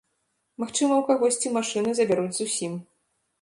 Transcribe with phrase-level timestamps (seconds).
[0.63, 2.73] Магчыма, у кагосьці машыны забяруць зусім.